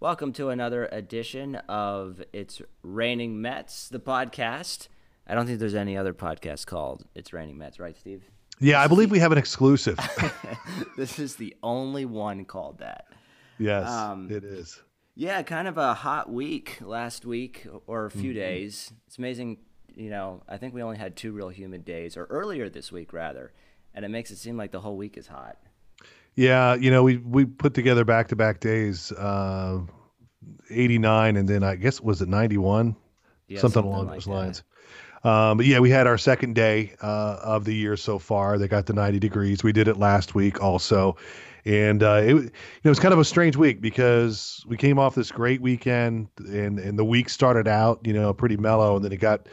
[0.00, 4.88] Welcome to another edition of It's Raining Mets, the podcast.
[5.26, 8.22] I don't think there's any other podcast called It's Raining Mets, right, Steve?
[8.60, 9.98] Yeah, I believe we have an exclusive.
[10.96, 13.06] this is the only one called that.
[13.58, 13.88] yes,
[14.30, 14.80] it is.
[15.16, 18.20] Yeah, kind of a hot week last week or a Mm-hmm.
[18.20, 18.92] few days.
[19.08, 19.58] It's amazing,
[19.96, 23.12] you know, I think we only had two real humid days, or earlier this week,
[23.12, 23.52] rather,
[23.94, 25.58] and it makes it seem like the whole week is hot.
[26.38, 29.80] Yeah, you know, we we put together back to back days, uh,
[30.70, 32.94] eighty nine, and then I guess was it ninety one,
[33.48, 34.30] Yeah, something, something along like those that.
[34.30, 34.62] lines.
[35.24, 38.56] Um, but yeah, we had our second day uh, of the year so far.
[38.56, 39.64] They got the ninety degrees.
[39.64, 41.16] We did it last week also,
[41.64, 42.50] and uh, it, you know,
[42.84, 46.78] it was kind of a strange week because we came off this great weekend, and
[46.78, 49.48] and the week started out, you know, pretty mellow, and then it got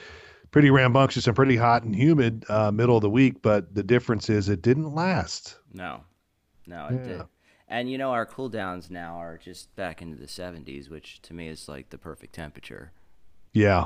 [0.51, 3.41] pretty rambunctious and pretty hot and humid uh, middle of the week.
[3.41, 5.57] But the difference is it didn't last.
[5.73, 6.01] No,
[6.67, 7.21] no, it did.
[7.67, 11.33] And you know, our cool downs now are just back into the 70s, which to
[11.33, 12.91] me is like the perfect temperature.
[13.53, 13.85] Yeah.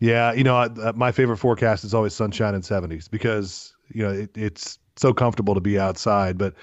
[0.00, 0.32] Yeah.
[0.32, 4.10] You know, I, uh, my favorite forecast is always sunshine and 70s because, you know,
[4.10, 6.36] it, it's so comfortable to be outside.
[6.38, 6.54] But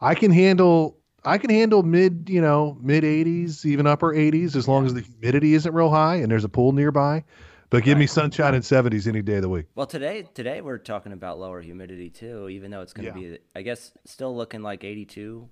[0.00, 4.68] I can handle, I can handle mid, you know, mid 80s, even upper 80s, as
[4.68, 7.24] long as the humidity isn't real high and there's a pool nearby.
[7.70, 9.66] But give me sunshine and 70s any day of the week.
[9.74, 13.30] Well, today today we're talking about lower humidity too, even though it's going to Yeah.
[13.32, 15.48] be, I guess, still looking like 82,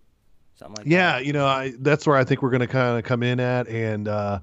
[0.54, 0.90] something like that.
[0.90, 3.38] Yeah, you know, I that's where I think we're going to kind of come in
[3.38, 4.40] at, and uh,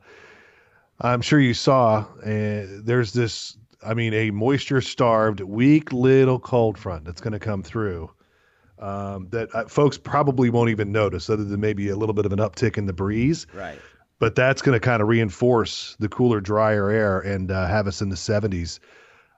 [1.02, 3.58] I'm sure you saw uh, there's this.
[3.86, 8.10] I mean, a moisture-starved, weak little cold front that's going to come through.
[8.80, 12.32] Um, that uh, folks probably won't even notice, other than maybe a little bit of
[12.32, 13.46] an uptick in the breeze.
[13.54, 13.80] Right.
[14.20, 18.02] But that's going to kind of reinforce the cooler, drier air and uh, have us
[18.02, 18.80] in the 70s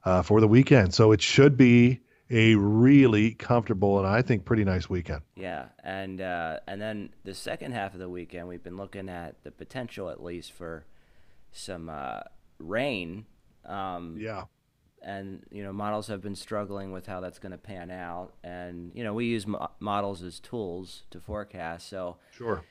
[0.04, 0.94] uh, for the weekend.
[0.94, 5.22] So it should be a really comfortable and I think pretty nice weekend.
[5.36, 9.44] Yeah, and uh, and then the second half of the weekend, we've been looking at
[9.44, 10.86] the potential, at least, for
[11.52, 12.22] some uh,
[12.60, 13.26] rain.
[13.66, 14.44] Um, Yeah.
[15.02, 18.92] and you know models have been struggling with how that's going to pan out and
[18.94, 22.64] you know we use mo- models as tools to forecast so Sure.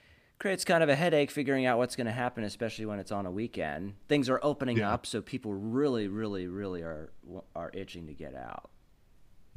[0.45, 3.25] Creates kind of a headache figuring out what's going to happen especially when it's on
[3.25, 4.93] a weekend things are opening Yeah.
[4.93, 7.13] up so people really really really are
[7.57, 8.69] are itching to get out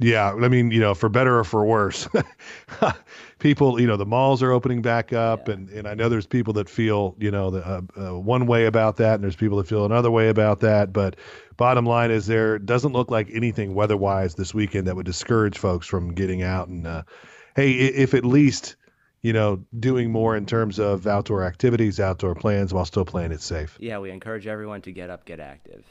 [0.00, 2.06] Yeah, I mean, you know, for better or for worse,
[3.40, 5.54] people, you know, the malls are opening back up, Yeah.
[5.54, 8.66] and and I know there's people that feel, you know, the, uh, uh, one way
[8.66, 10.92] about that, and there's people that feel another way about that.
[10.92, 11.16] But
[11.56, 15.86] bottom line is, there doesn't look like anything weather-wise this weekend that would discourage folks
[15.88, 17.02] from getting out and, uh,
[17.56, 18.76] hey, if at least,
[19.22, 23.40] you know, doing more in terms of outdoor activities, outdoor plans, while still playing it
[23.40, 23.76] safe.
[23.80, 25.84] yeah we encourage everyone to get up get active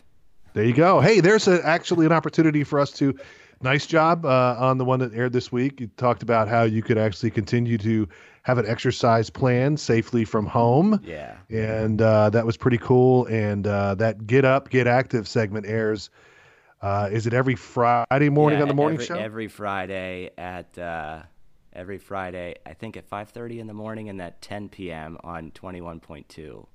[0.53, 0.99] There you go.
[1.01, 3.13] Hey, there's a, actually an opportunity for us to.
[3.59, 5.79] Nice job uh, on the one that aired this week.
[5.81, 8.07] You talked about how you could actually continue to
[8.43, 13.25] have an exercise plan safely from home, yeah and uh, that was pretty cool.
[13.25, 16.11] And uh, that Get Up, Get Active segment airs.
[16.83, 19.15] Uh, is it every Friday morning Yeah, on the morning every, show?
[19.17, 21.23] every friday at uh,
[21.77, 26.65] every friday i think at 5.30 in the morning and at 10 p.m on 21.2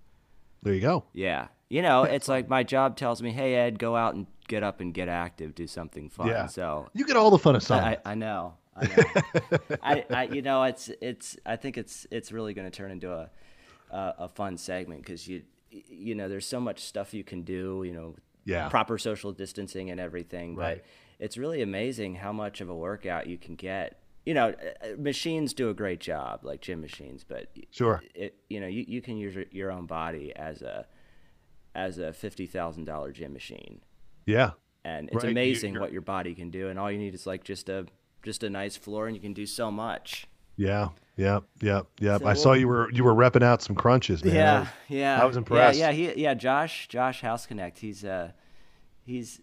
[0.65, 1.03] there you go.
[1.13, 1.49] Yeah.
[1.69, 4.81] You know, it's like my job tells me, hey, Ed, go out and get up
[4.81, 6.29] and get active, do something fun.
[6.29, 6.47] Yeah.
[6.47, 7.83] So You get all the fun of summer.
[7.83, 8.55] I, I know.
[8.77, 9.59] I know.
[9.83, 13.13] I, I, you know, it's, it's, I think it's, it's really going to turn into
[13.13, 13.29] a,
[13.91, 17.83] a, a fun segment because you, you know, there's so much stuff you can do,
[17.85, 18.15] you know,
[18.45, 18.69] Yeah.
[18.69, 20.55] proper social distancing and everything.
[20.55, 20.77] Right.
[20.77, 20.85] But
[21.25, 23.99] it's really amazing how much of a workout you can get.
[24.25, 28.01] You know, uh, machines do a great job, like gym machines, but Sure.
[28.15, 30.87] it, you know, you, you can use your- own body as a
[31.75, 33.81] as a fifty thousand dollar gym machine,
[34.27, 34.51] Yeah.
[34.85, 36.69] and it's Right, amazing what your body can do.
[36.69, 37.87] And all you need is like just a
[38.23, 40.27] just a nice floor, and you can do so much.
[40.57, 40.91] Yeah.
[41.17, 42.19] yeah, yeah, yeah.
[42.19, 44.35] So I saw you were you were repping out some crunches, man.
[44.35, 45.21] Yeah, yeah.
[45.21, 45.79] I was impressed.
[45.79, 46.35] Yeah, yeah, he, yeah.
[46.35, 47.79] Josh, Josh House Connect.
[47.79, 48.33] He's uh,
[49.05, 49.41] he's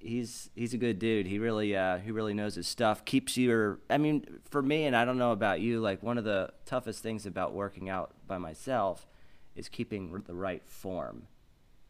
[0.00, 1.26] he's he's a good dude.
[1.26, 3.04] He really uh, he really knows his stuff.
[3.04, 3.78] Keeps your.
[3.88, 5.80] I mean, for me, and I don't know about you.
[5.80, 9.06] Like one of the toughest things about working out by myself
[9.54, 11.26] is keeping the right form.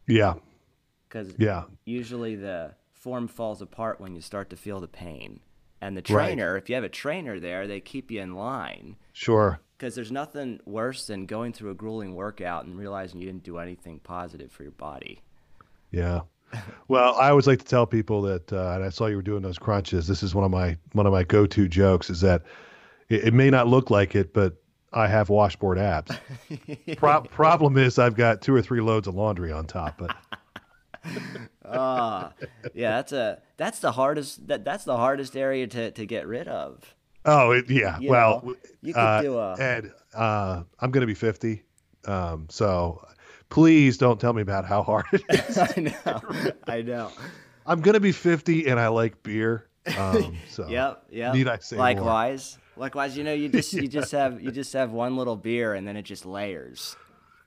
[0.07, 0.35] Yeah.
[1.07, 1.63] because Yeah.
[1.85, 5.39] usually the form falls apart when you start to feel the pain.
[5.81, 6.25] And the Right.
[6.27, 9.59] trainer, if you have a trainer there, they keep you in line Sure.
[9.77, 13.57] because there's nothing worse than going through a grueling workout and realizing you didn't do
[13.57, 15.21] anything positive for your body.
[15.91, 16.21] Yeah.
[16.87, 19.41] Well, I always like to tell people that, uh, and I saw you were doing
[19.41, 20.07] those crunches.
[20.07, 22.43] This is one of my one of my go-to jokes is that
[23.09, 24.55] it, it may not look like it, but
[24.93, 26.11] I have washboard abs.
[26.97, 29.97] Pro- problem is I've got two or three loads of laundry on top.
[29.97, 30.15] But
[31.65, 32.33] Ah,
[32.73, 36.47] yeah, that's a that's the hardest that that's the hardest area to, to get rid
[36.47, 36.93] of.
[37.25, 37.97] oh, it, yeah.
[37.99, 41.63] You well, know, you could uh, do a- Ed, uh, I'm going to be 50.
[42.05, 43.05] Um, so
[43.51, 45.57] please don't tell me about how hard it is.
[45.59, 46.51] I know.
[46.67, 47.11] I know.
[47.67, 49.67] I'm gonna be 50 and I like beer.
[49.97, 51.05] Um, so Yep.
[51.11, 51.33] Yep.
[51.35, 51.85] Need I say more?
[51.85, 52.57] Likewise.
[52.77, 55.87] Likewise, you know, you just you just have you just have one little beer and
[55.87, 56.95] then it just layers.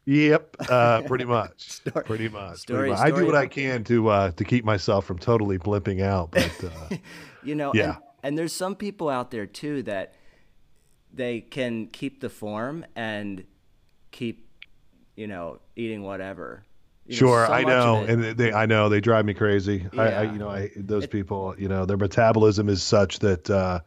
[0.07, 1.71] Yep, uh, pretty much.
[1.71, 2.59] Story- pretty much.
[2.59, 3.01] story- pretty much.
[3.01, 6.53] I do what I can to uh, to keep myself from totally blimping out, but
[6.65, 6.97] uh,
[7.43, 7.85] You know, Yeah.
[7.95, 10.13] and, and there's some people out there too that
[11.13, 13.45] they can keep the form and
[14.11, 14.44] keep,
[15.17, 16.65] you know, eating whatever.
[17.07, 19.87] You sure, so I know, and they, I know they drive me crazy.
[19.93, 20.33] I, I, Yeah.
[20.33, 23.81] you know, I those people, you know, their metabolism is such that, uh,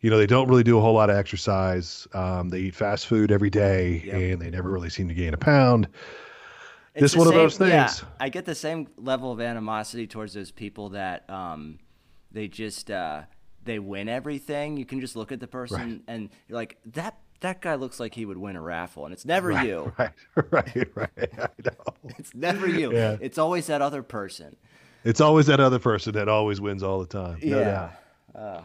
[0.00, 2.08] you know, they don't really do a whole lot of exercise.
[2.12, 4.14] Um, they eat fast food every day, Yep.
[4.14, 5.86] and they never really seem to gain a pound.
[6.96, 8.04] It's the one of same- those yeah, things.
[8.18, 11.78] I get the same level of animosity towards those people that um,
[12.32, 13.22] they just uh,
[13.64, 14.76] they win everything.
[14.76, 17.16] You can just look at the person and you're like that.
[17.42, 19.92] That guy looks like he would win a raffle, and it's never you.
[19.98, 20.12] Right,
[20.50, 21.10] right, right.
[21.38, 21.94] I know.
[22.18, 22.92] It's never you.
[22.92, 23.16] Yeah.
[23.20, 24.56] It's always that other person.
[25.04, 27.38] It's always that other person that always wins all the time.
[27.42, 27.90] No.
[28.34, 28.64] Oh.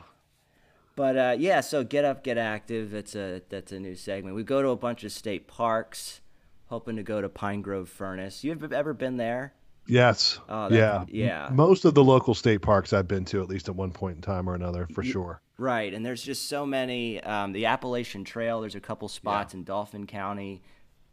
[0.96, 2.92] But uh, yeah, so get up, get active.
[2.92, 4.36] That's a that's a new segment.
[4.36, 6.22] We go to a bunch of state parks,
[6.68, 8.44] hoping to go to Pine Grove Furnace.
[8.44, 9.54] You have ever been there?
[9.88, 10.40] Yes.
[10.50, 11.06] Oh, yeah.
[11.08, 11.50] yeah.
[11.52, 14.22] Most of the local state parks I've been to at least at one point in
[14.22, 15.42] time or another, for sure.
[15.60, 17.22] Right, and there's just so many.
[17.24, 18.62] Um, the Appalachian Trail.
[18.62, 20.62] There's a couple spots in Dauphin County,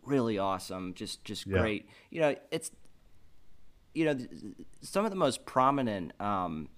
[0.02, 0.92] really awesome.
[0.94, 1.58] Just just Yeah.
[1.60, 1.88] great.
[2.10, 2.70] You know, it's
[3.94, 4.28] you know th-
[4.82, 6.12] some of the most prominent.
[6.20, 6.68] Um,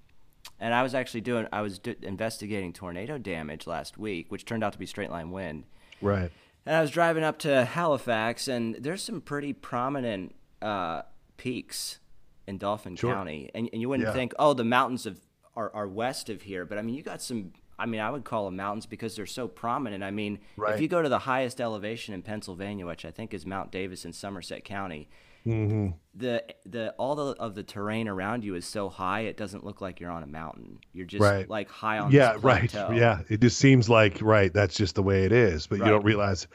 [0.60, 1.48] and I was actually doing.
[1.52, 5.32] I was do, investigating tornado damage last week, which turned out to be straight line
[5.32, 5.64] wind.
[6.00, 6.30] Right.
[6.64, 11.02] And I was driving up to Halifax, and there's some pretty prominent uh,
[11.36, 11.98] peaks
[12.46, 13.12] in Dauphin Sure.
[13.12, 13.50] County.
[13.54, 14.12] And, and you wouldn't Yeah.
[14.12, 15.20] think, oh, the mountains of
[15.56, 17.52] are, are west of here, but I mean, you got some.
[17.78, 20.02] I mean, I would call them mountains because they're so prominent.
[20.02, 20.74] I mean, Right.
[20.74, 24.04] if you go to the highest elevation in Pennsylvania, which I think is Mount Davis
[24.04, 25.08] in Somerset County,
[25.46, 25.90] Mm-hmm.
[26.14, 29.80] the the all the of the terrain around you is so high, it doesn't look
[29.80, 30.80] like you're on a mountain.
[30.92, 31.48] You're just Right.
[31.48, 32.72] like high on Yeah, right.
[32.74, 33.20] Yeah.
[33.28, 35.66] It just seems like, right, that's just the way it is.
[35.68, 35.86] But Right.
[35.86, 36.48] you don't realize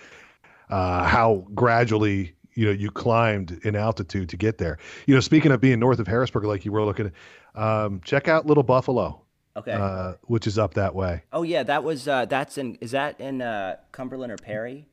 [0.69, 4.77] uh, how gradually, you know, you climbed in altitude to get there.
[5.06, 7.12] You know, speaking of being north of Harrisburg, like you were looking
[7.56, 9.21] at, um, check out Little Buffalo,
[9.56, 9.71] Okay.
[9.74, 11.24] uh, which is up that way.
[11.33, 14.88] Oh yeah, that was uh, that's in is that in uh, Cumberland or Perry?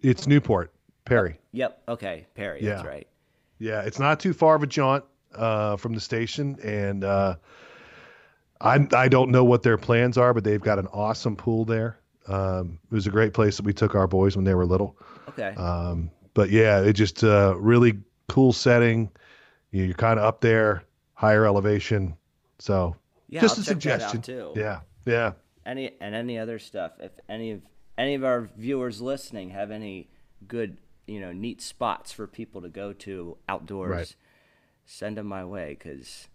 [0.00, 0.72] It's Newport,
[1.04, 1.38] Perry.
[1.52, 1.82] Yep.
[1.88, 2.60] Okay, Perry.
[2.62, 2.88] That's Yeah.
[2.88, 3.06] right.
[3.58, 7.36] Yeah, it's not too far of a jaunt uh, from the station, and uh,
[8.60, 11.98] I I don't know what their plans are, but they've got an awesome pool there.
[12.26, 14.96] Um, it was a great place that we took our boys when they were little.
[15.28, 15.54] Okay.
[15.56, 19.10] Um, but yeah, it just uh, really cool setting.
[19.70, 20.84] You- You're kind of up there,
[21.14, 22.16] higher elevation.
[22.58, 22.96] So
[23.28, 24.22] yeah, just I'll a check that out, suggestion.
[24.54, 24.60] too.
[24.60, 25.32] Yeah, yeah.
[25.66, 26.92] Any and any other stuff.
[27.00, 27.62] If any of
[27.96, 30.08] any of our viewers listening have any
[30.46, 30.76] good,
[31.06, 34.16] you know, neat spots for people to go to outdoors, Right.
[34.84, 36.28] send them my way because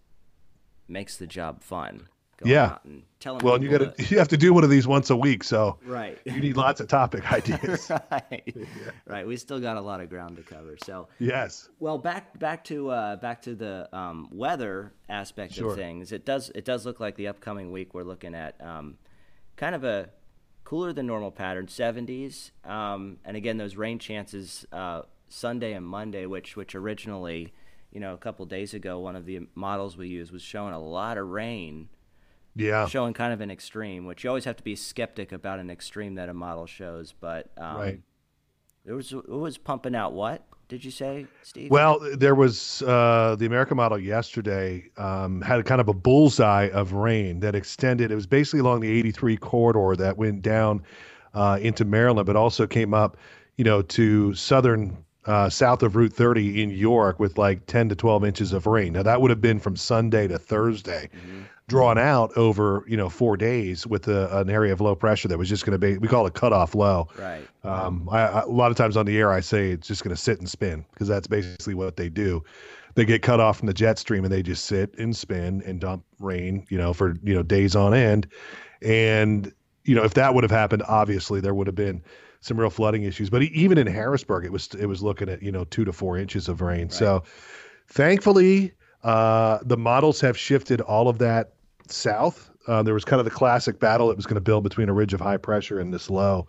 [0.88, 2.08] makes the job fun.
[2.44, 2.78] Yeah.
[3.20, 5.44] telling Well, you got to you have to do one of these once a week,
[5.44, 6.18] so Right.
[6.24, 7.90] you need lots of topic ideas.
[7.90, 8.56] right.
[9.06, 9.26] Right.
[9.26, 10.76] We still got a lot of ground to cover.
[10.84, 11.68] So yes.
[11.80, 15.70] Well, back back to uh, back to the um, weather aspect Sure.
[15.70, 16.12] of things.
[16.12, 18.96] It does it does look like the upcoming week we're looking at um,
[19.56, 20.10] kind of a
[20.64, 26.26] cooler than normal pattern, 70s, um, and again those rain chances uh, Sunday and Monday,
[26.26, 27.52] which which originally,
[27.90, 30.78] you know, a couple days ago, one of the models we used was showing a
[30.80, 31.88] lot of rain,
[32.56, 32.86] Yeah.
[32.86, 36.16] showing kind of an extreme, which you always have to be skeptic about an extreme
[36.16, 38.00] that a model shows, but um, Right.
[38.84, 41.68] it was it was pumping out what did you say, Steve?
[41.70, 46.92] Well, there was uh, the American model yesterday um, had kind of a bullseye of
[46.92, 48.12] rain that extended.
[48.12, 50.84] It was basically along the 83 corridor that went down
[51.34, 53.16] uh, into Maryland, but also came up,
[53.56, 57.96] you know, to southern uh, south of Route 30 in York with like 10 to
[57.96, 58.92] 12 inches of rain.
[58.92, 61.10] Now that would have been from Sunday to Thursday,
[61.70, 65.38] drawn out over you know four days with a, an area of low pressure that
[65.38, 67.08] was just going to be we call it cutoff low.
[67.16, 67.46] right.
[67.62, 70.14] Um, I, I, a lot of times on the air, I say it's just going
[70.14, 72.42] to sit and spin because that's basically what they do.
[72.96, 75.80] They get cut off from the jet stream and they just sit and spin and
[75.80, 78.26] dump rain, you know, for you know days on end.
[78.82, 79.52] And
[79.84, 82.02] you know, if that would have happened, obviously there would have been
[82.40, 83.30] some real flooding issues.
[83.30, 86.18] But even in Harrisburg, it was it was looking at you know two to four
[86.18, 86.90] inches of rain.
[86.90, 87.22] So
[87.86, 88.72] thankfully,
[89.04, 91.52] uh, the models have shifted all of that
[91.92, 92.50] south.
[92.66, 94.92] Uh, there was kind of the classic battle that was going to build between a
[94.92, 96.46] ridge of high pressure and this low.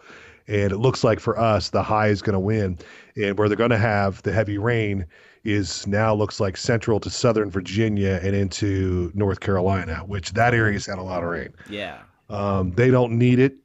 [0.47, 2.77] And it looks like for us, the high is going to win.
[3.15, 5.05] And where they're going to have the heavy rain
[5.43, 10.85] is now looks like central to southern Virginia and into North Carolina, which that area's
[10.85, 11.53] had a lot of rain.
[11.69, 11.99] Yeah.
[12.29, 13.55] Um, they don't need it.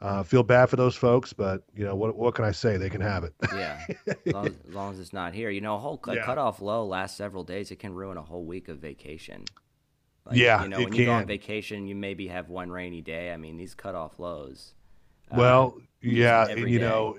[0.00, 2.14] Uh, feel bad for those folks, but you know what?
[2.14, 2.76] What can I say?
[2.76, 3.32] They can have it.
[3.54, 5.48] Yeah, as long as, as, long as it's not here.
[5.48, 6.26] You know, a whole a Yeah.
[6.26, 7.70] cutoff low lasts several days.
[7.70, 9.44] It can ruin a whole week of vacation.
[10.26, 11.26] Like, Yeah, you know, it when you go on can.
[11.26, 13.32] vacation, you maybe have one rainy day.
[13.32, 14.74] I mean, these cutoff lows.
[15.30, 16.78] uh, Well, yeah, you day.
[16.78, 17.16] know,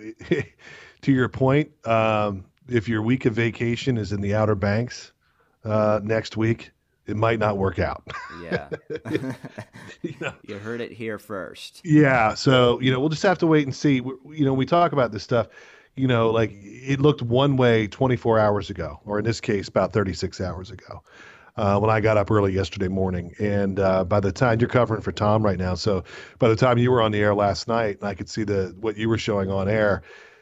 [1.01, 5.11] to your point, um, if your week of vacation is in the Outer Banks
[5.63, 6.71] uh, next week,
[7.05, 8.07] it might not work out.
[8.29, 8.69] yeah,
[10.01, 10.33] You know?
[10.41, 11.83] you heard it here first.
[11.83, 14.01] Yeah, so you know, we'll just have to wait and see.
[14.01, 15.47] We- You know, we talk about this stuff.
[15.95, 19.93] You know, like it looked one way 24 hours ago, or in this case, about
[19.93, 21.03] 36 hours ago,
[21.57, 23.33] uh, when I got up early yesterday morning.
[23.39, 26.03] And uh, by the time you're covering for Tom right now, so
[26.39, 28.75] by the time you were on the air last night, and I could see the
[28.79, 30.01] what you were showing on air.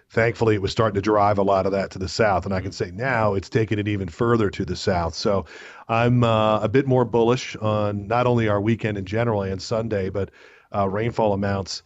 [0.09, 2.61] Thankfully, it was starting to drive a lot of that to the south, and I
[2.61, 5.15] can say now it's taking it even further to the south.
[5.15, 5.45] So,
[5.87, 10.09] I'm uh, a bit more bullish on not only our weekend in general and Sunday,
[10.09, 10.29] but
[10.75, 11.81] uh, rainfall amounts.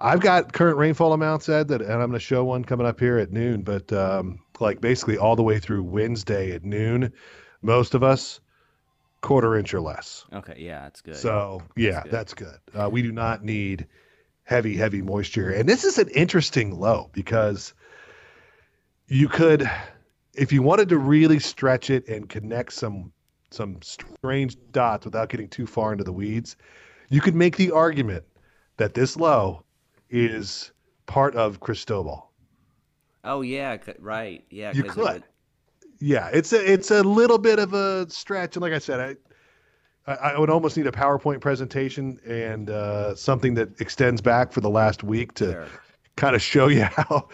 [0.00, 2.98] I've got current rainfall amounts, Ed, that, and I'm going to show one coming up
[2.98, 3.62] here at noon.
[3.62, 7.12] But um, like basically all the way through Wednesday at noon,
[7.62, 8.40] most of us
[9.26, 10.24] quarter inch or less.
[10.32, 11.16] Okay, yeah, that's good.
[11.16, 12.12] So yeah, good.
[12.12, 12.58] that's good.
[12.72, 13.86] Uh, we do not need
[14.44, 17.74] heavy, heavy moisture, and this is an interesting low because
[19.08, 19.68] you could,
[20.34, 23.12] if you wanted to really stretch it and connect some
[23.50, 26.56] some strange dots without getting too far into the weeds,
[27.08, 28.24] you could make the argument
[28.76, 29.64] that this low
[30.08, 30.70] is
[31.06, 32.30] part of Cristobal.
[33.24, 34.72] oh yeah, right, yeah.
[34.72, 35.14] You could.
[35.14, 35.24] would-
[35.98, 39.16] Yeah, it's a it's a little bit of a stretch, and like I said, I
[40.06, 44.70] I, would almost need a PowerPoint presentation and uh, something that extends back for the
[44.70, 45.66] last week to
[46.16, 47.28] kind of show you how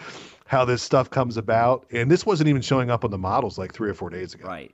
[0.45, 1.85] how this stuff comes about.
[1.91, 4.47] And this wasn't even showing up on the models like three or four days ago.
[4.47, 4.73] Right.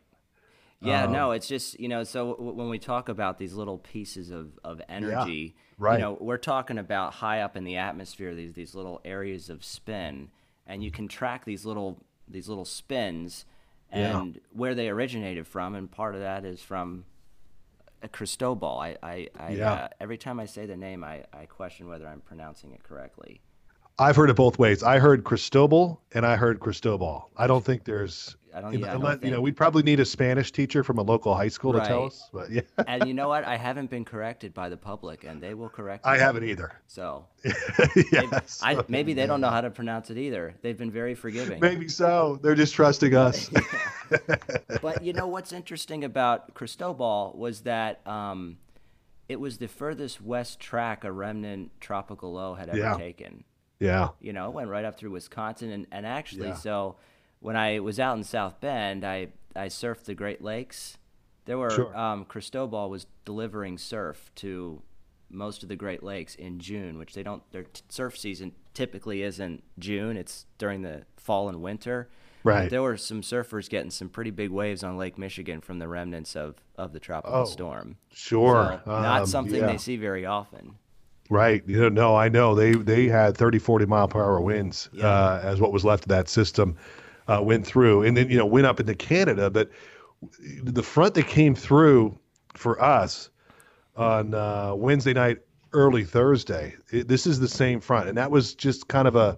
[0.82, 3.78] Yeah, Um, no, it's just, you know, so w- when we talk about these little
[3.78, 5.96] pieces of, of energy, right.
[5.96, 9.64] you know, we're talking about high up in the atmosphere, these these little areas of
[9.64, 10.30] spin,
[10.66, 13.46] and you can track these little these little spins
[13.94, 14.20] Yeah.
[14.22, 17.06] and where they originated from, and part of that is from
[18.04, 18.80] uh, Cristobal.
[18.80, 19.72] I, I, I Yeah.
[19.74, 23.42] uh, every time I say the name, I, I question whether I'm pronouncing it correctly.
[24.00, 24.82] I've heard it both ways.
[24.82, 27.30] I heard Cristobal and I heard Cristobal.
[27.36, 28.36] I don't think there's.
[28.52, 30.98] I don't, yeah, I don't unless- you know, we'd probably need a Spanish teacher from
[30.98, 32.30] a local high school to tell us.
[32.34, 33.44] But yeah, and you know what?
[33.46, 36.12] I haven't been corrected by the public, and they will correct me.
[36.12, 36.72] I haven't either.
[36.88, 37.26] So
[38.12, 38.60] yes.
[38.64, 40.56] I, maybe they don't know how to pronounce it either.
[40.64, 41.60] They've been very forgiving.
[41.60, 42.40] Maybe so.
[42.42, 43.52] They're just trusting us.
[44.82, 48.58] But you know what's interesting about Cristobal was that um,
[49.28, 52.98] it was the furthest west track a remnant tropical low had ever Yeah.
[52.98, 53.44] taken.
[53.80, 54.10] Yeah.
[54.20, 56.54] You know, it went right up through Wisconsin, and, and actually, Yeah.
[56.56, 56.96] so
[57.40, 60.98] when I was out in South Bend, I I surfed the Great Lakes.
[61.46, 61.98] There were Sure.
[61.98, 64.82] um, Cristobal was delivering surf to
[65.32, 67.42] most of the Great Lakes in June, which they don't.
[67.52, 72.10] Their t- surf season typically isn't June; it's during the fall and winter.
[72.44, 72.70] But Right.
[72.70, 76.38] there were some surfers getting some pretty big waves on Lake Michigan from the remnants
[76.38, 77.98] of, of the tropical Oh, storm.
[78.14, 78.82] Sure.
[78.86, 79.68] So, not Um, something yeah.
[79.68, 80.76] they see very often.
[81.30, 81.64] Right.
[81.68, 85.08] You know, no, I know they they had 30, 40 mile per hour winds Yeah.
[85.08, 86.76] uh, as what was left of that system
[87.28, 89.50] uh, went through, and then you know went up into Canada.
[89.52, 89.70] But
[90.64, 92.18] the front that came through
[92.56, 93.30] for us
[93.96, 95.38] on uh, Wednesday night,
[95.74, 99.38] early Thursday, it, this is the same front, and that was just kind of a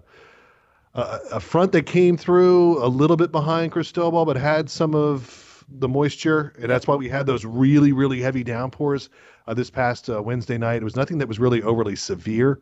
[0.94, 5.64] a, a front that came through a little bit behind Cristobal, but had some of
[5.68, 9.08] the moisture, and that's why we had those really, really heavy downpours
[9.46, 10.76] uh, this past uh, Wednesday night.
[10.76, 12.60] It was nothing that was really overly severe,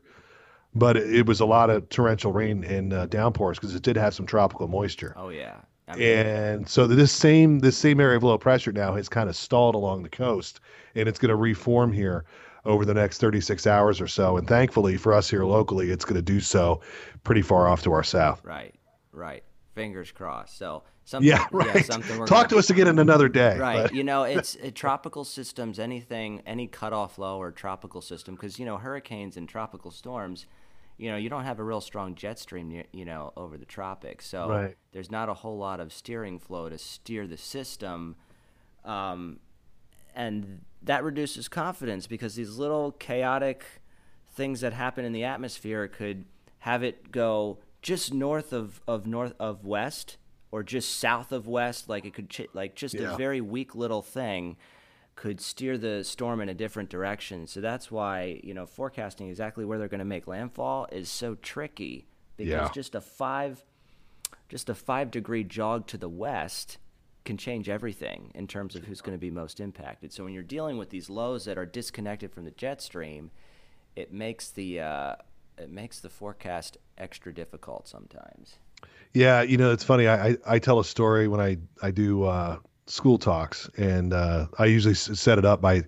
[0.75, 3.97] but it, it was a lot of torrential rain and uh, downpours because it did
[3.97, 5.15] have some tropical moisture.
[5.17, 5.57] Oh yeah.
[5.89, 9.29] I mean, And so this same this same area of low pressure now has kind
[9.29, 10.61] of stalled along the coast,
[10.95, 12.25] and it's going to reform here
[12.65, 14.37] over the next 36 hours or so.
[14.37, 16.81] And thankfully for us here locally, it's going to do so
[17.25, 18.45] pretty far off to our south.
[18.45, 18.75] Right,
[19.13, 19.43] right.
[19.75, 20.59] Fingers crossed.
[20.59, 21.85] So something, Yeah, right.
[21.85, 23.59] something we're Talk to us again in another day.
[23.59, 23.83] Right.
[23.83, 25.79] but- You know, it's uh, tropical systems.
[25.79, 30.47] Anything, any cutoff low or tropical system, because you know hurricanes and tropical storms.
[30.97, 33.65] You know, you don't have a real strong jet stream, near- you know, over the
[33.65, 34.27] tropics.
[34.27, 34.77] So Right.
[34.93, 38.17] there's not a whole lot of steering flow to steer the system,
[38.85, 39.41] um,
[40.15, 43.65] and that reduces confidence because these little chaotic
[44.33, 46.25] things that happen in the atmosphere could
[46.61, 50.17] have it go just north of, of north of west
[50.53, 53.15] or just south of west like it could ch- like just Yeah.
[53.15, 54.57] a very weak little thing
[55.17, 59.65] could steer the storm in a different direction so that's why you know forecasting exactly
[59.65, 62.71] where they're going to make landfall is so tricky because Yeah.
[62.73, 63.65] just a five
[64.49, 66.79] just a five degree jog to the west
[67.25, 70.11] can change everything in terms of who's going to be most impacted.
[70.11, 73.31] So when you're dealing with these lows that are disconnected from the jet stream,
[73.95, 75.17] it makes the uh,
[75.59, 78.57] it makes the forecast extra difficult sometimes.
[79.13, 80.07] Yeah, you know, it's funny.
[80.07, 84.47] I, I, I tell a story when I I do uh, school talks, and uh,
[84.59, 85.83] I usually set it up by,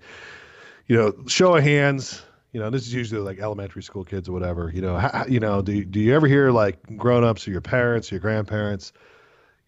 [0.86, 2.22] you know, show of hands.
[2.52, 4.70] You know, this is usually like elementary school kids or whatever.
[4.74, 7.60] You know, how, you know, do do you ever hear like grown ups or your
[7.60, 8.92] parents, or your grandparents,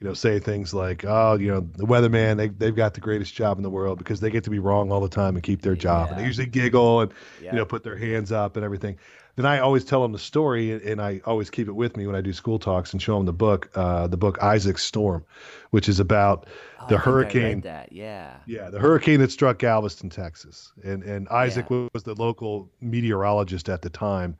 [0.00, 3.34] you know, say things like, "Oh, you know, the weatherman, they they've got the greatest
[3.34, 5.62] job in the world because they get to be wrong all the time and keep
[5.62, 7.52] their job." And they usually giggle and Yeah.
[7.52, 8.96] you know put their hands up and everything.
[9.36, 12.14] Then I always tell them the story, and- I always keep it with me when
[12.14, 15.24] I do school talks and show them the book, uh, the book Isaac's Storm,
[15.70, 16.46] which is about
[16.80, 17.60] Oh, the I think I read hurricane.
[17.62, 18.36] that, yeah.
[18.46, 23.82] Yeah, the hurricane that struck Galveston, Texas, and and Isaac was the local meteorologist at
[23.82, 24.36] the time,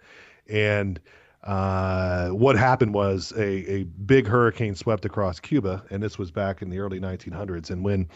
[0.48, 1.00] and
[1.42, 6.62] uh, what happened was a a big hurricane swept across Cuba, and this was back
[6.62, 8.08] in the early 1900s, and when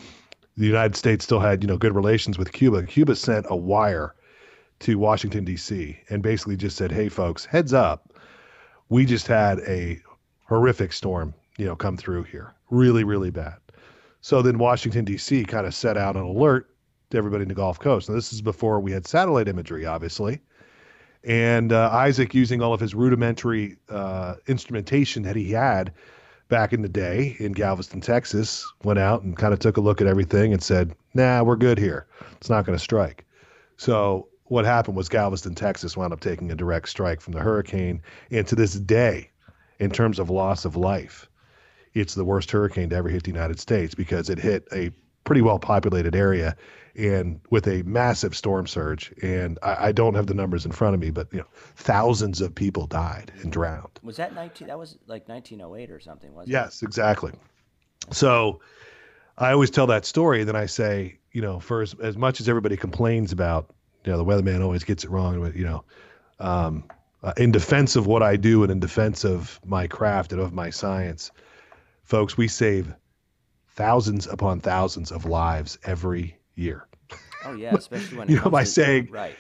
[0.56, 4.14] the United States still had you know good relations with Cuba, Cuba sent a wire
[4.80, 5.98] to Washington D.C.
[6.08, 8.12] and basically just said, "Hey, folks, heads up,
[8.88, 10.00] we just had a
[10.46, 13.56] horrific storm, you know, come through here, really, really bad."
[14.20, 15.44] So then Washington D.C.
[15.44, 16.68] kind of set out an alert
[17.10, 18.08] to everybody in the Gulf Coast.
[18.08, 20.40] Now this is before we had satellite imagery, obviously,
[21.24, 25.92] and uh, Isaac, using all of his rudimentary uh, instrumentation that he had
[26.48, 30.00] back in the day in Galveston, Texas, went out and kind of took a look
[30.00, 32.06] at everything and said, "Nah, we're good here.
[32.32, 33.24] It's not going to strike."
[33.76, 38.02] So what happened was Galveston, Texas, wound up taking a direct strike from the hurricane,
[38.30, 39.30] and to this day,
[39.78, 41.28] in terms of loss of life,
[41.94, 44.90] it's the worst hurricane to ever hit the United States because it hit a
[45.24, 46.56] pretty well populated area
[46.96, 49.12] and with a massive storm surge.
[49.22, 52.40] And I, I don't have the numbers in front of me, but you know, thousands
[52.40, 54.00] of people died and drowned.
[54.02, 56.52] Was that 19 that was like 1908 or something, wasn't it?
[56.52, 57.32] Yes, exactly.
[58.10, 58.60] So
[59.36, 60.42] I always tell that story.
[60.44, 63.70] Then I say, you know, for as, as much as everybody complains about,
[64.08, 65.84] you know, the weatherman always gets it wrong, but, you know,
[66.40, 66.84] um,
[67.22, 70.54] uh, in defense of what I do and in defense of my craft and of
[70.54, 71.30] my science,
[72.04, 72.94] folks, we save
[73.68, 76.86] thousands upon thousands of lives every year.
[77.44, 79.36] Oh yeah, especially when You know, by to- saying- right.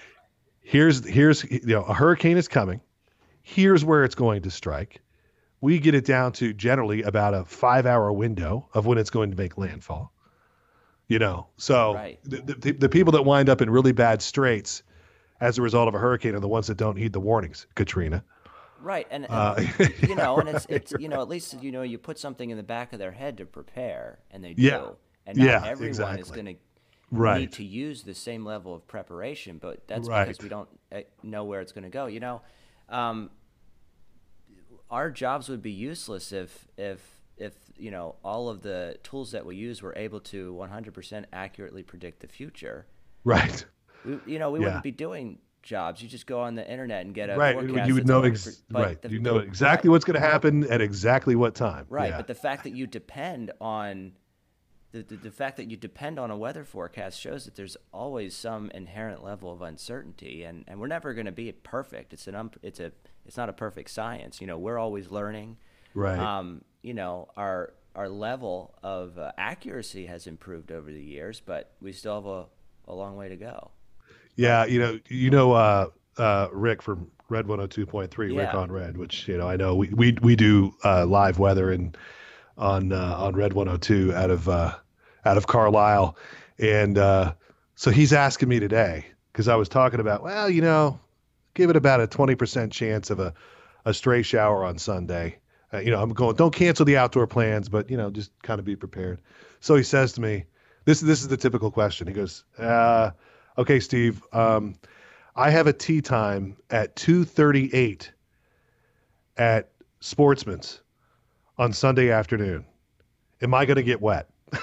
[0.60, 2.82] here's here's you know a hurricane is coming
[3.40, 5.00] here's where it's going to strike
[5.62, 9.30] we get it down to generally about a five hour window of when it's going
[9.30, 10.12] to make landfall
[11.08, 12.18] you know so Right.
[12.24, 14.82] the, the, the people that wind up in really bad straits
[15.40, 18.22] as a result of a hurricane are the ones that don't heed the warnings katrina
[18.80, 19.56] Right, and, and Uh,
[20.06, 22.56] you know, and it's it's you know at least you know you put something in
[22.56, 24.62] the back of their head to prepare, and they do.
[24.62, 24.86] Yeah.
[25.26, 26.42] And not Yeah, everyone is exactly.
[26.42, 26.58] going
[27.10, 30.28] to need to use the same level of preparation, but that's Right.
[30.28, 32.06] because we don't uh, know where it's going to go.
[32.06, 32.40] You know,
[32.88, 33.30] um,
[34.90, 39.44] our jobs would be useless if if if you know all of the tools that
[39.46, 42.86] we use were able to 100% accurately predict the future.
[43.24, 43.64] right
[44.04, 44.66] We, you know, we Yeah.
[44.66, 46.00] wouldn't be doing jobs.
[46.02, 48.62] You just go on the internet and get a right forecast you would know ex-
[48.70, 52.16] right the- you know exactly what's going to happen at exactly what time Right, Yeah.
[52.16, 54.12] but the fact that you depend on
[54.92, 58.34] the, the the fact that you depend on a weather forecast shows that there's always
[58.34, 62.14] some inherent level of uncertainty, and, and we're never going to be perfect.
[62.14, 62.92] It's an um, it's a
[63.26, 64.40] it's not a perfect science.
[64.40, 65.58] You know, we're always learning.
[65.92, 66.18] Right.
[66.18, 71.72] Um, you know, our our level of uh, accuracy has improved over the years, but
[71.80, 72.46] we still have a,
[72.86, 73.70] a long way to go.
[74.36, 79.26] Yeah, you know, you know, uh, uh, Rick from Red 102.3, Rick on Red, which
[79.26, 81.96] you know, I know we we we do uh, live weather and
[82.56, 84.74] on uh, on Red 102 out of uh,
[85.24, 86.16] out of Carlisle,
[86.58, 87.34] and uh,
[87.74, 90.98] so he's asking me today because I was talking about, well, you know,
[91.54, 93.34] give it about a 20% chance of a
[93.84, 95.38] a stray shower on Sunday.
[95.72, 98.58] Uh, you know, I'm going, don't cancel the outdoor plans, but you know, just kind
[98.58, 99.20] of be prepared.
[99.60, 100.44] So he says to me,
[100.84, 102.06] this this is the typical question.
[102.06, 103.10] He goes, uh,
[103.58, 104.74] okay, Steve, um,
[105.36, 108.10] I have a tee time at 2:38
[109.36, 110.80] at Sportsman's
[111.58, 112.64] on Sunday afternoon.
[113.42, 114.28] Am I going to get wet?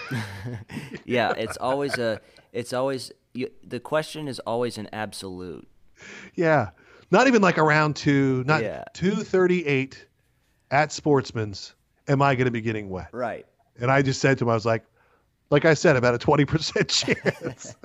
[1.05, 2.19] Yeah, it's always a
[2.51, 5.67] it's always you, the question is always an absolute.
[6.33, 6.69] Yeah,
[7.11, 8.83] not even like around two, not Yeah.
[8.95, 10.05] 2:38
[10.71, 11.73] at Sportsman's.
[12.07, 13.09] Am I going to be getting wet?
[13.11, 13.45] Right.
[13.79, 14.83] And I just said to him, I was like,
[15.49, 16.87] like I said, about a 20%
[17.43, 17.75] chance.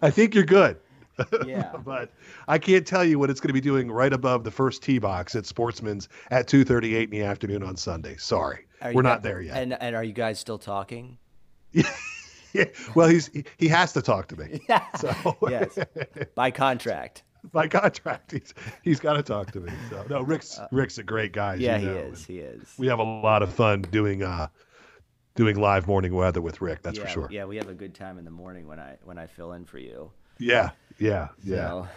[0.00, 0.78] I think you're good.
[1.46, 1.72] Yeah.
[1.84, 2.10] but
[2.48, 4.98] I can't tell you what it's going to be doing right above the first tee
[4.98, 8.16] box at Sportsman's at 2:38 in the afternoon on Sunday.
[8.16, 9.56] Sorry, we're not there yet.
[9.56, 11.18] And and are you guys still talking?
[11.72, 14.60] yeah, well, he's he, he has to talk to me.
[14.98, 15.78] So yes.
[16.34, 17.22] By contract.
[17.52, 19.72] by contract, he's he's got to talk to me.
[19.90, 21.54] So no, Rick's Rick's a great guy.
[21.54, 22.26] Uh, Yeah, you he is.
[22.26, 22.74] He is.
[22.78, 24.48] We have a lot of fun doing uh
[25.34, 26.82] doing live morning weather with Rick.
[26.82, 27.28] That's yeah, for sure.
[27.30, 29.64] Yeah, we have a good time in the morning when I when I fill in
[29.64, 30.10] for you.
[30.38, 31.68] Yeah, yeah, yeah.
[31.68, 31.88] So,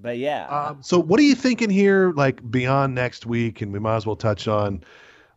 [0.00, 0.46] but yeah.
[0.46, 3.62] Um, so what are you thinking here, like beyond next week?
[3.62, 4.82] And we might as well touch on.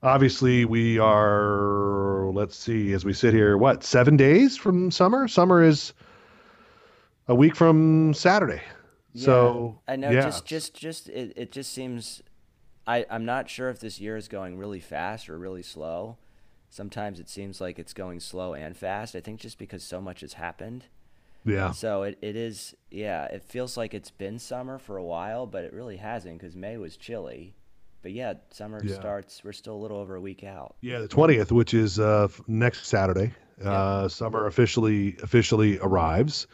[0.04, 2.32] Obviously, we are.
[2.32, 5.28] Let's see, as we sit here, what seven days from summer?
[5.28, 5.93] Summer is
[7.28, 8.62] a week from Saturday.
[9.13, 10.21] Yeah, so I know yeah.
[10.21, 12.21] just just just it, it just seems
[12.88, 16.17] I I'm not sure if this year is going really fast or really slow.
[16.69, 19.15] Sometimes it seems like it's going slow and fast.
[19.15, 20.86] I think just because so much has happened.
[21.43, 25.45] yeah, So it, it is yeah, it feels like it's been summer for a while,
[25.45, 27.54] but it really hasn't cuz May was chilly.
[28.02, 28.95] But yeah, summer Yeah.
[28.95, 30.76] starts we're still a little over a week out.
[30.82, 33.34] yeah, the twentieth, which is uh, next Saturday.
[33.63, 36.47] Uh, summer officially officially arrives.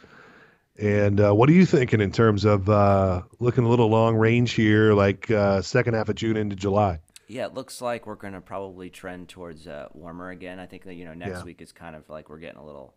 [0.78, 4.52] And uh, what are you thinking in terms of uh, looking a little long range
[4.52, 7.00] here, like uh, second half of June into July?
[7.26, 10.60] Yeah, it looks like we're going to probably trend towards uh, warmer again.
[10.60, 11.44] I think that you know next Yeah.
[11.44, 12.94] week is kind of like we're getting a little,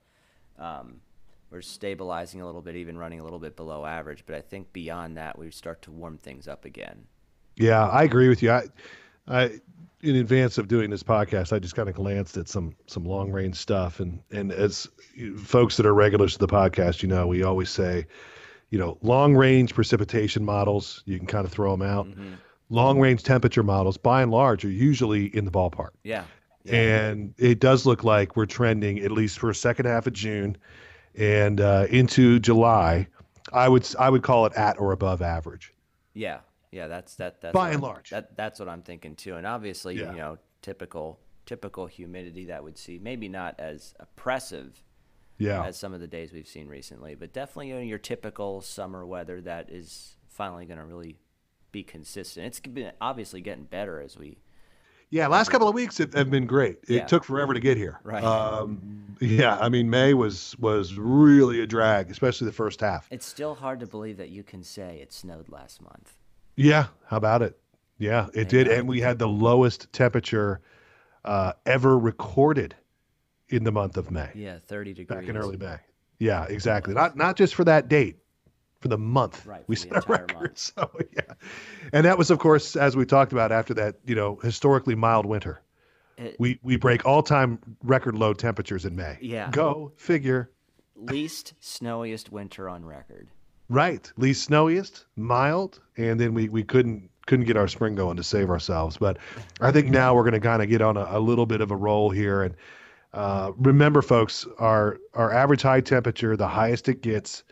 [0.60, 1.02] um,
[1.50, 4.24] we're stabilizing a little bit, even running a little bit below average.
[4.26, 7.06] But I think beyond that, we start to warm things up again.
[7.58, 8.52] Yeah, I agree with you.
[8.52, 8.68] I,
[9.28, 9.60] I,
[10.04, 13.32] in advance of doing this podcast, I just kind of glanced at some some long
[13.32, 14.88] range stuff, and and as
[15.38, 18.06] folks that are regulars to the podcast, you know, we always say,
[18.70, 22.08] you know, long range precipitation models, you can kind of throw them out.
[22.08, 22.34] Mm-hmm.
[22.70, 26.24] Long range temperature models, by and large, are usually in the ballpark, Yeah,
[26.66, 30.56] and it does look like we're trending at least for a second half of June
[31.16, 33.08] and uh, into July.
[33.52, 35.74] I would I would call it at or above average.
[36.14, 36.40] yeah,
[36.72, 36.88] yeah.
[36.88, 37.42] That's that.
[37.42, 38.10] That's By what and I'm- large.
[38.12, 39.36] That that's what I'm thinking too.
[39.36, 40.12] And obviously, Yeah.
[40.12, 44.84] you know, typical typical humidity that would see maybe not as oppressive
[45.38, 45.64] Yeah.
[45.66, 49.06] as some of the days we've seen recently, but definitely you know, your typical summer
[49.06, 51.18] weather that is finally going to really
[51.72, 52.46] be consistent.
[52.46, 54.38] It's been obviously getting better as we.
[55.10, 56.78] Yeah, last couple of weeks have, have been great.
[56.88, 57.06] It Yeah.
[57.06, 58.00] took forever to get here.
[58.04, 58.24] Right.
[58.24, 63.08] Um, yeah, I mean May was was really a drag, especially the first half.
[63.12, 66.14] It's still hard to believe that you can say it snowed last month.
[66.64, 67.58] Yeah, how about it?
[67.98, 70.62] Yeah, it did, and we had the lowest temperature
[71.24, 72.76] uh, ever recorded
[73.50, 75.20] in the month of May, Yeah, thirty degrees.
[75.20, 75.78] back in early May.
[76.20, 76.94] Yeah, exactly.
[76.94, 78.18] Not not just for that date,
[78.80, 79.46] for the month.
[79.46, 80.34] Right, we set a record.
[80.34, 80.52] month.
[80.58, 81.34] So yeah,
[81.94, 85.26] and that was, of course, as we talked about after that, you know, historically mild
[85.26, 85.62] winter.
[86.18, 89.18] It- We we break all time record low temperatures in May.
[89.22, 89.50] Yeah.
[89.52, 90.50] Go figure.
[90.96, 93.30] Least snowiest winter on record.
[93.72, 94.12] Right.
[94.18, 98.50] Least snowiest, mild, and then we, we couldn't couldn't get our spring going to save
[98.50, 98.98] ourselves.
[98.98, 99.18] But
[99.62, 101.72] I think now we're going to kind of get on a, a little bit of
[101.72, 102.44] a roll here.
[102.44, 102.54] And
[103.14, 107.44] uh, remember, folks, our our average high temperature, the highest it gets,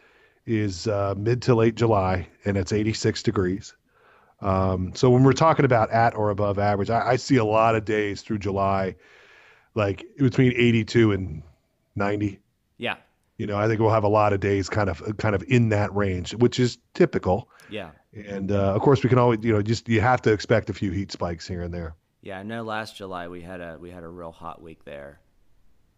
[0.46, 3.74] is uh, mid to late July, and it's 86 degrees.
[4.42, 7.76] Um, so when we're talking about at or above average, I, I see a lot
[7.76, 8.98] of days through July,
[9.74, 11.44] like between 82 and
[11.96, 12.42] 90.
[12.78, 12.98] Yeah,
[13.40, 15.70] You know, I think we'll have a lot of days kind of kind of in
[15.70, 17.50] that range, which is typical.
[17.70, 20.70] yeah, And uh, of course, we can always, you know, just you have to expect
[20.70, 21.96] a few heat spikes here and there.
[22.22, 22.38] yeah.
[22.40, 25.22] I know last July we had a we had a real hot week there.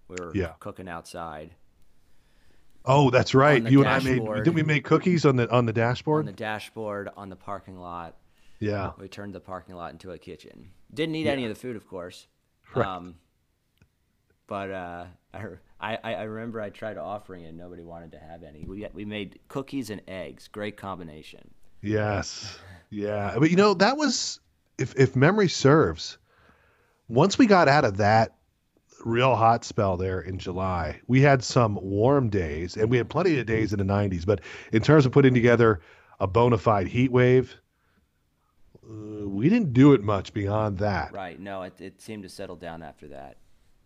[0.08, 0.54] We were Yeah.
[0.60, 1.56] cooking outside
[2.84, 3.62] Oh, that's right.
[3.64, 6.22] You and I made didn't we make cookies on the on the dashboard?
[6.22, 8.18] on the dashboard on the parking lot.
[8.60, 8.92] yeah.
[9.00, 10.72] We turned the parking lot into a kitchen.
[10.94, 12.28] Didn't eat any of the food, of course.
[12.76, 12.86] Right.
[12.88, 13.16] Um,
[14.52, 15.06] but uh,
[15.80, 17.54] I, I I remember I tried offering it.
[17.54, 18.66] Nobody wanted to have any.
[18.68, 20.50] We we made cookies and eggs.
[20.50, 21.50] Great combination.
[21.82, 22.60] Yes.
[22.90, 23.38] Yeah.
[23.40, 24.42] But you know, that was
[24.78, 26.18] if if memory serves,
[27.08, 28.36] once we got out of that
[29.06, 33.40] real hot spell there in July, we had some warm days and we had plenty
[33.40, 34.42] of days in the 90s, but
[34.74, 35.80] in terms of putting together
[36.20, 37.56] a bona fide heat wave,
[38.84, 41.14] uh, we didn't do it much beyond that.
[41.14, 41.40] Right.
[41.40, 43.38] No, it, it seemed to settle down after that.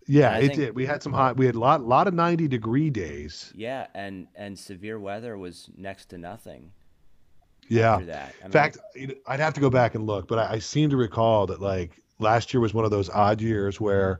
[0.08, 0.76] Yeah, it think- did.
[0.76, 3.52] We had some hot we had a lot lot of 90 degree days.
[3.56, 6.72] Yeah, and and severe weather was next to nothing
[7.68, 8.00] Yeah.
[8.02, 8.34] that.
[8.34, 8.78] I In mean, fact,
[9.28, 12.02] I'd have to go back and look, but I, I seem to recall that like
[12.20, 14.20] last year was one of those odd years where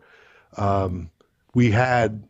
[0.58, 1.12] um,
[1.54, 2.28] we had,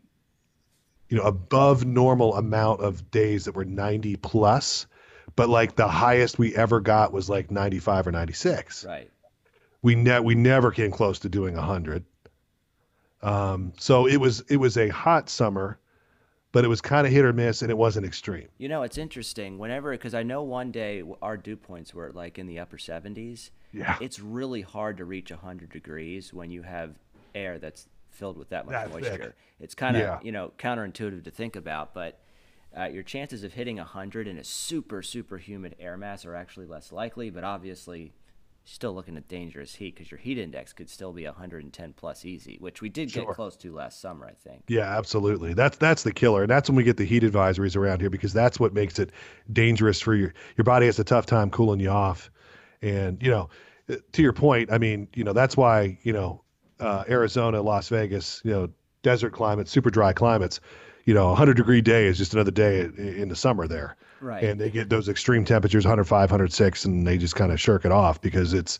[1.08, 4.86] you know, above normal amount of days that were 90 plus,
[5.34, 8.84] but like the highest we ever got was like 95 or 96.
[8.84, 9.10] right.
[9.82, 12.04] We ne- we never came close to doing 100.
[13.22, 15.78] Um, so it was it was a hot summer,
[16.52, 18.48] but it was kind of hit or miss, and it wasn't extreme.
[18.58, 19.58] You know, it's interesting.
[19.58, 23.50] Whenever, because I know one day our dew points were like in the upper 70s.
[23.72, 23.96] Yeah.
[24.00, 26.94] It's really hard to reach 100 degrees when you have
[27.34, 29.02] air that's filled with that much That thick.
[29.02, 29.34] moisture.
[29.60, 30.18] It's kind of, Yeah.
[30.22, 32.18] you know, counterintuitive to think about, but
[32.74, 36.66] uh, your chances of hitting 100 in a super, super humid air mass are actually
[36.66, 38.12] less likely, but obviously
[38.66, 42.56] still looking at dangerous heat because your heat index could still be 110 plus easy,
[42.60, 43.24] which we did Sure.
[43.24, 44.64] get close to last summer, I think.
[44.68, 45.54] Yeah, absolutely.
[45.54, 48.32] That's that's the killer, and that's when we get the heat advisories around here because
[48.32, 49.10] that's what makes it
[49.52, 52.30] dangerous for your your body has a tough time cooling you off,
[52.82, 53.48] and you know,
[54.12, 56.42] to your point, I mean, you know, that's why you know,
[56.80, 58.68] uh, Arizona, Las Vegas, you know,
[59.02, 60.60] desert climates, super dry climates,
[61.04, 64.44] you know, a hundred degree day is just another day in the summer there, Right.
[64.44, 67.92] and they get those extreme temperatures, 105, 106, and they just kind of shirk it
[67.92, 68.78] off because it's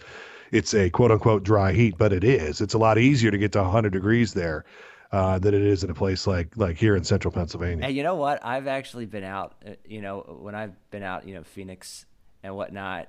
[0.52, 2.60] it's a quote unquote dry heat, but it is.
[2.60, 4.64] It's a lot easier to get to 100 degrees there
[5.12, 7.86] uh, than it is in a place like like here in central Pennsylvania.
[7.86, 8.44] And you know what?
[8.44, 9.54] I've actually been out.
[9.66, 12.06] uh, You know, when I've been out, you know, Phoenix
[12.42, 13.08] and whatnot,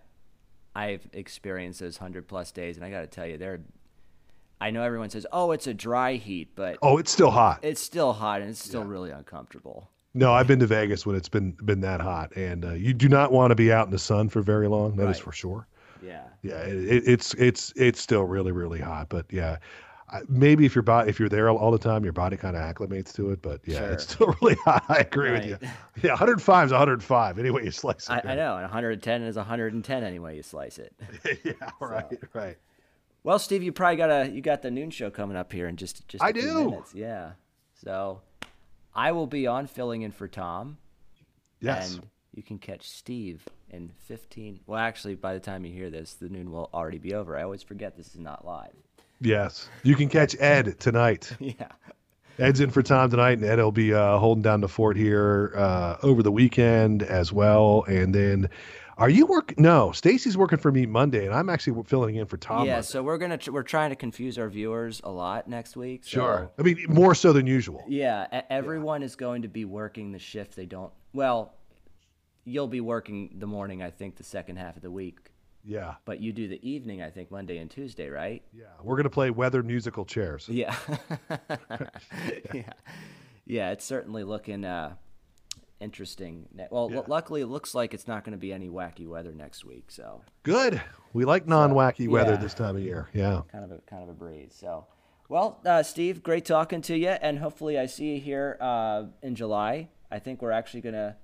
[0.76, 3.62] I've experienced those hundred plus days, and I got to tell you, they're.
[4.60, 7.60] I know everyone says, "Oh, it's a dry heat," but Oh, it's still hot.
[7.62, 9.90] it's still hot and it's still really uncomfortable.
[10.18, 13.08] No, I've been to Vegas when it's been been that hot, and uh, you do
[13.08, 14.96] not want to be out in the sun for very long.
[14.96, 15.24] That is Right.
[15.24, 15.68] for sure.
[16.04, 16.24] Yeah.
[16.42, 19.58] Yeah, it, it's it's it's still really really hot, but yeah.
[20.30, 23.14] Maybe if your body, if you're there all, the time, your body kind of acclimates
[23.16, 23.42] to it.
[23.42, 24.86] But yeah, it's still really hot.
[24.88, 25.58] I agree with you.
[26.02, 27.40] Yeah, 105 is 105.
[27.40, 28.26] Anyway, you slice it.
[28.26, 30.94] I, I know, and 110 is 110 anyway you slice it.
[31.44, 31.52] yeah,
[31.82, 32.58] right, right.
[33.24, 35.76] Well, Steve, you probably got a you got the noon show coming up here in
[35.76, 36.24] just just.
[36.24, 36.70] I do.
[36.70, 36.94] Minutes.
[36.96, 37.32] Yeah.
[37.84, 38.22] So,
[38.98, 40.78] I will be on filling in for Tom.
[41.62, 41.94] Yes.
[41.94, 44.62] And you can catch Steve in 15.
[44.66, 47.38] Well, actually, by the time you hear this, the noon will already be over.
[47.38, 48.74] I always forget this is not live.
[49.22, 49.70] Yes.
[49.84, 51.32] You can catch Ed tonight.
[51.40, 51.68] yeah.
[52.40, 55.54] Ed's in for Tom tonight, and Ed will be uh, holding down the fort here
[55.56, 57.84] uh, over the weekend as well.
[57.88, 58.50] And then,
[58.98, 59.62] are you working?
[59.62, 62.66] No, Stacy's working for me Monday, and I'm actually filling in for Tom.
[62.66, 62.74] yeah.
[62.74, 62.88] Monday.
[62.88, 66.04] So we're gonna we're trying to confuse our viewers a lot next week.
[66.04, 66.52] so- sure.
[66.58, 67.84] I mean, more so than usual.
[67.88, 70.92] Yeah, everyone is going to be working the shift they don't.
[71.14, 71.54] Well,
[72.44, 75.20] you'll be working the morning, I think, the second half of the week,
[75.66, 75.96] Yeah.
[76.06, 78.42] but you do the evening, I think, Monday and Tuesday, right?
[78.54, 78.66] Yeah.
[78.84, 80.48] We're gonna play weather musical chairs.
[80.50, 80.76] Yeah.
[82.54, 82.74] yeah.
[83.46, 84.96] Yeah, it's certainly looking uh,
[85.80, 86.48] interesting.
[86.72, 87.02] Well, Yeah.
[87.08, 90.22] luckily, it looks like it's not going to be any wacky weather next week, so
[90.44, 90.82] Good.
[91.14, 92.38] We like non-wacky weather yeah.
[92.38, 93.10] this time of year.
[93.14, 93.42] Yeah.
[93.52, 94.56] kind of a kind of a breeze.
[94.60, 94.86] So,
[95.30, 99.36] well, uh, Steve, great talking to you, and hopefully, I see you here uh, in
[99.36, 99.90] July.
[100.10, 101.16] I think we're actually going to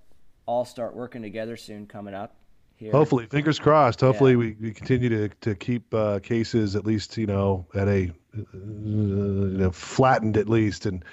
[0.45, 2.35] all start working together soon, coming up
[2.75, 2.91] here.
[2.91, 4.01] Hopefully, fingers crossed.
[4.01, 8.11] Hopefully, we, we continue to, to keep uh, cases at least you know at a
[8.37, 11.03] uh, you know, flattened at least, and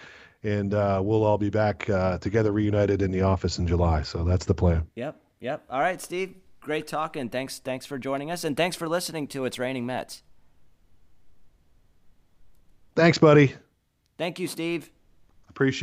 [0.42, 4.03] and uh, we'll all be back uh, together, reunited in the office in July.
[4.03, 4.87] So that's the plan.
[4.94, 5.20] Yep.
[5.40, 5.64] Yep.
[5.70, 6.35] All right, Steve.
[6.61, 7.29] Great talking.
[7.29, 7.59] Thanks.
[7.59, 10.22] Thanks for joining us, and thanks for listening to It's Raining Mets.
[12.94, 13.55] Thanks, buddy.
[14.18, 14.90] Thank you, Steve.
[15.48, 15.79] Appreciate.